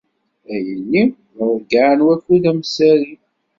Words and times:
Ayenni 0.53 1.03
d 1.35 1.37
aḍeyyeɛ 1.43 1.91
n 1.97 1.99
wakud 2.05 2.43
amsari. 2.51 3.13